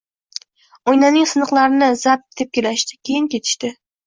[0.93, 2.99] Oynaning siniqlarini zab tepkilashdi.
[3.11, 3.73] Keyin ketishdi.